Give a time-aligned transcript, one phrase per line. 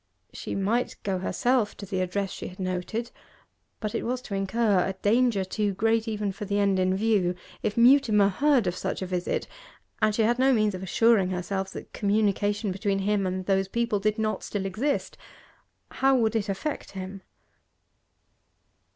[0.33, 3.11] She might go herself to the address she had noted,
[3.79, 7.35] but it was to incur a danger too great even for the end in view.
[7.61, 9.47] If Mutimer heard of such a visit
[10.01, 13.99] and she had no means of assuring herself that communication between him and those people
[13.99, 15.19] did not still exist
[15.91, 17.21] how would it affect him?